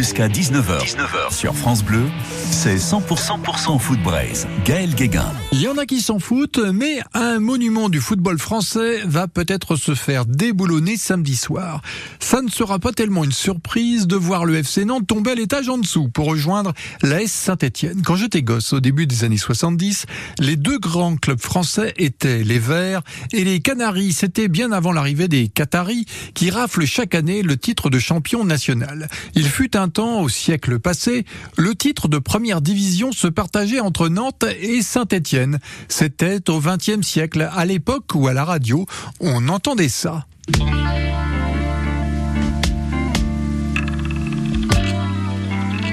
Jusqu'à 0.00 0.28
19h. 0.28 0.78
19h 0.78 1.30
sur 1.30 1.54
France 1.54 1.84
Bleu, 1.84 2.06
c'est 2.50 2.76
100%, 2.76 3.44
100% 3.44 3.78
foot 3.78 4.02
braise. 4.02 4.46
Gaël 4.64 4.94
Guéguin. 4.94 5.30
Il 5.52 5.60
y 5.60 5.68
en 5.68 5.76
a 5.76 5.84
qui 5.84 6.00
s'en 6.00 6.18
foutent, 6.18 6.58
mais 6.72 7.00
un 7.12 7.38
monument 7.38 7.90
du 7.90 8.00
football 8.00 8.38
français 8.38 9.02
va 9.04 9.28
peut-être 9.28 9.76
se 9.76 9.94
faire 9.94 10.24
déboulonner 10.24 10.96
samedi 10.96 11.36
soir. 11.36 11.82
Ça 12.18 12.40
ne 12.40 12.48
sera 12.48 12.78
pas 12.78 12.92
tellement 12.92 13.24
une 13.24 13.32
surprise 13.32 14.06
de 14.06 14.16
voir 14.16 14.46
le 14.46 14.54
FC 14.54 14.86
Nantes 14.86 15.06
tomber 15.06 15.32
à 15.32 15.34
l'étage 15.34 15.68
en 15.68 15.76
dessous 15.76 16.08
pour 16.08 16.28
rejoindre 16.28 16.72
l'AS 17.02 17.30
Saint-Etienne. 17.30 18.00
Quand 18.02 18.16
j'étais 18.16 18.42
gosse, 18.42 18.72
au 18.72 18.80
début 18.80 19.06
des 19.06 19.24
années 19.24 19.36
70, 19.36 20.06
les 20.38 20.56
deux 20.56 20.78
grands 20.78 21.16
clubs 21.16 21.42
français 21.42 21.92
étaient 21.98 22.42
les 22.42 22.58
Verts 22.58 23.02
et 23.34 23.44
les 23.44 23.60
Canaries. 23.60 24.14
C'était 24.14 24.48
bien 24.48 24.72
avant 24.72 24.92
l'arrivée 24.92 25.28
des 25.28 25.48
Qataris 25.48 26.06
qui 26.32 26.48
raflent 26.48 26.86
chaque 26.86 27.14
année 27.14 27.42
le 27.42 27.58
titre 27.58 27.90
de 27.90 27.98
champion 27.98 28.46
national. 28.46 29.10
Il 29.34 29.46
fut 29.46 29.76
un 29.76 29.89
au 29.98 30.28
siècle 30.28 30.78
passé, 30.78 31.24
le 31.56 31.74
titre 31.74 32.08
de 32.08 32.18
première 32.18 32.60
division 32.60 33.12
se 33.12 33.26
partageait 33.26 33.80
entre 33.80 34.08
Nantes 34.08 34.44
et 34.60 34.82
Saint-Étienne. 34.82 35.58
C'était 35.88 36.48
au 36.50 36.60
XXe 36.60 37.02
siècle, 37.02 37.48
à 37.52 37.64
l'époque 37.64 38.14
où 38.14 38.28
à 38.28 38.32
la 38.32 38.44
radio, 38.44 38.86
on 39.20 39.48
entendait 39.48 39.88
ça. 39.88 40.26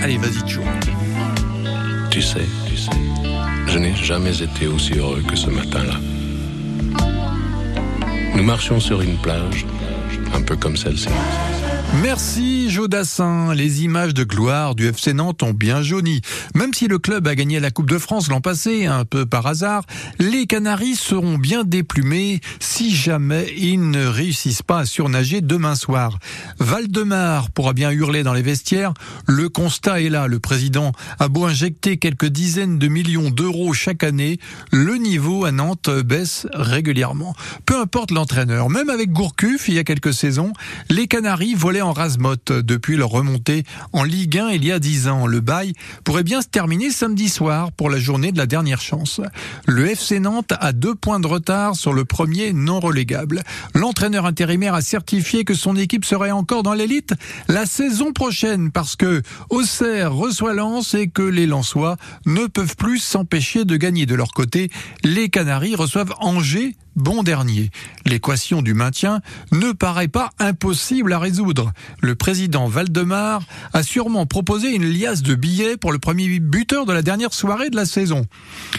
Allez, 0.02 0.18
vas-y, 0.18 0.48
Joe. 0.48 0.64
Tu 2.12 2.22
sais, 2.22 2.46
tu 2.68 2.78
sais, 2.78 2.92
je 3.68 3.78
n'ai 3.78 3.96
jamais 3.96 4.42
été 4.42 4.68
aussi 4.68 4.94
heureux 4.94 5.24
que 5.28 5.36
ce 5.36 5.50
matin-là. 5.50 6.00
Nous 8.36 8.44
marchions 8.44 8.80
sur 8.80 9.02
une 9.02 9.18
plage, 9.18 9.66
un 10.34 10.42
peu 10.42 10.56
comme 10.56 10.78
celle-ci. 10.78 11.10
Merci 11.96 12.70
Jodassin. 12.70 13.54
Les 13.54 13.84
images 13.84 14.14
de 14.14 14.24
gloire 14.24 14.76
du 14.76 14.88
FC 14.88 15.14
Nantes 15.14 15.42
ont 15.42 15.54
bien 15.54 15.82
jauni. 15.82 16.22
Même 16.54 16.74
si 16.74 16.88
le 16.88 17.00
club 17.00 17.28
a 17.28 17.34
gagné 17.34 17.60
la 17.60 17.72
Coupe 17.72 17.90
de 17.90 17.98
France 17.98 18.28
l'an 18.28 18.42
passé, 18.42 18.86
un 18.86 19.04
peu 19.04 19.26
par 19.26 19.48
hasard, 19.48 19.84
les 20.20 20.46
Canaries 20.46 20.96
seront 20.96 21.38
bien 21.38 21.64
déplumés 21.64 22.42
si 22.60 22.94
jamais 22.94 23.52
ils 23.58 23.90
ne 23.90 24.06
réussissent 24.06 24.62
pas 24.62 24.80
à 24.80 24.86
surnager 24.86 25.42
demain 25.42 25.76
soir. 25.76 26.20
Valdemar 26.60 27.50
pourra 27.52 27.74
bien 27.74 27.90
hurler 27.90 28.22
dans 28.22 28.34
les 28.34 28.44
vestiaires. 28.44 28.94
Le 29.26 29.50
constat 29.50 30.02
est 30.02 30.10
là. 30.10 30.28
Le 30.28 30.40
président 30.40 30.92
a 31.20 31.30
beau 31.30 31.46
injecter 31.46 31.98
quelques 31.98 32.28
dizaines 32.28 32.78
de 32.78 32.88
millions 32.90 33.32
d'euros 33.32 33.74
chaque 33.74 34.04
année, 34.04 34.40
le 34.72 34.98
niveau 34.98 35.46
à 35.46 35.52
Nantes 35.52 35.90
baisse 35.90 36.48
régulièrement. 36.54 37.34
Peu 37.66 37.80
importe 37.80 38.12
l'entraîneur. 38.12 38.70
Même 38.70 38.90
avec 38.90 39.12
Gourcuff, 39.12 39.68
il 39.68 39.76
y 39.76 39.80
a 39.80 39.84
quelques 39.84 40.14
saisons, 40.14 40.54
les 40.90 41.08
Canaries 41.08 41.56
volaient 41.56 41.77
en 41.82 41.94
rasmote 41.94 42.52
depuis 42.52 42.96
leur 42.96 43.10
remontée 43.10 43.64
en 43.94 44.04
Ligue 44.04 44.38
1 44.38 44.50
il 44.50 44.66
y 44.66 44.72
a 44.72 44.80
10 44.80 45.08
ans. 45.08 45.28
Le 45.28 45.40
bail 45.40 45.74
pourrait 46.04 46.24
bien 46.24 46.42
se 46.42 46.48
terminer 46.48 46.92
samedi 46.92 47.30
soir 47.30 47.72
pour 47.72 47.90
la 47.90 48.00
journée 48.00 48.32
de 48.32 48.38
la 48.38 48.46
dernière 48.46 48.82
chance. 48.82 49.22
Le 49.66 49.88
FC 49.88 50.20
Nantes 50.20 50.54
a 50.60 50.74
deux 50.74 50.96
points 50.96 51.20
de 51.20 51.28
retard 51.28 51.76
sur 51.76 51.94
le 51.94 52.06
premier 52.06 52.54
non 52.54 52.80
relégable. 52.80 53.44
L'entraîneur 53.74 54.26
intérimaire 54.26 54.74
a 54.74 54.82
certifié 54.82 55.44
que 55.44 55.54
son 55.54 55.76
équipe 55.76 56.06
serait 56.06 56.32
encore 56.32 56.64
dans 56.64 56.74
l'élite 56.74 57.14
la 57.48 57.66
saison 57.66 58.14
prochaine 58.14 58.72
parce 58.72 58.96
que 58.96 59.22
Auxerre 59.50 60.14
reçoit 60.14 60.54
Lens 60.54 60.94
et 60.94 61.08
que 61.08 61.22
les 61.22 61.46
Lensois 61.46 61.98
ne 62.26 62.46
peuvent 62.48 62.76
plus 62.76 63.00
s'empêcher 63.00 63.66
de 63.66 63.78
gagner 63.78 64.06
de 64.06 64.16
leur 64.16 64.34
côté. 64.34 64.70
Les 65.04 65.30
Canaries 65.30 65.76
reçoivent 65.76 66.14
Angers 66.20 66.76
bon 66.98 67.24
dernier. 67.24 67.70
L'équation 68.06 68.62
du 68.62 68.74
maintien 68.74 69.22
ne 69.52 69.72
paraît 69.72 70.08
pas 70.08 70.32
impossible 70.40 71.14
à 71.14 71.20
résoudre. 71.20 71.72
Le 72.02 72.16
président 72.16 72.68
Valdemar 72.68 73.44
a 73.74 73.84
sûrement 73.84 74.26
proposé 74.26 74.74
une 74.76 74.90
liasse 74.90 75.22
de 75.22 75.36
billets 75.36 75.78
pour 75.78 75.92
le 75.92 76.00
premier 76.00 76.40
buteur 76.40 76.86
de 76.86 76.94
la 76.94 77.04
dernière 77.04 77.34
soirée 77.34 77.70
de 77.70 77.76
la 77.76 77.86
saison. 77.86 78.26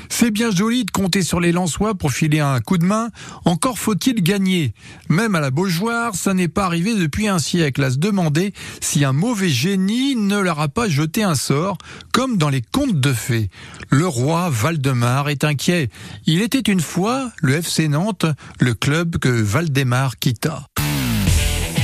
C'est 0.09 0.33
bien 0.33 0.51
joli 0.51 0.85
de 0.85 0.91
compter 0.91 1.23
sur 1.23 1.41
les 1.41 1.53
Lensois 1.53 1.95
pour 1.95 2.13
filer 2.13 2.41
un 2.41 2.61
coup 2.61 2.77
de 2.77 2.85
main, 2.85 3.11
encore 3.45 3.79
faut-il 3.79 4.23
gagner. 4.23 4.75
Même 5.09 5.37
à 5.37 5.41
la 5.41 5.51
Beaujoire, 5.51 6.15
ça 6.15 6.35
n'est 6.35 6.49
pas 6.49 6.65
arrivé 6.65 6.95
depuis 6.97 7.29
un 7.29 7.39
siècle 7.39 7.85
à 7.85 7.91
se 7.91 7.99
demander 7.99 8.53
si 8.81 9.05
un 9.05 9.13
mauvais 9.13 9.49
génie 9.49 10.17
ne 10.17 10.39
leur 10.39 10.59
a 10.61 10.69
pas 10.69 10.89
jeté 10.89 11.23
un 11.23 11.37
sort, 11.37 11.79
comme 12.13 12.37
dans 12.37 12.49
les 12.49 12.63
contes 12.63 12.99
de 12.99 13.13
fées. 13.13 13.49
Le 13.91 14.09
roi 14.09 14.51
Valdemar 14.51 15.29
est 15.29 15.45
inquiet. 15.45 15.89
Il 16.27 16.43
était 16.43 16.59
une 16.59 16.81
fois 16.81 17.31
le 17.41 17.55
FC 17.55 17.89
Nantes 17.89 18.08
le 18.61 18.75
club 18.75 19.19
que 19.19 19.29
Valdemar 19.29 20.19
quitta. 20.19 20.67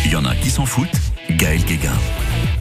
Il 0.05 0.13
y 0.13 0.17
en 0.17 0.25
a 0.25 0.35
qui 0.35 0.51
s'en 0.51 0.67
foutent, 0.67 1.01
Gaël 1.31 1.63
Guéguin. 1.65 2.24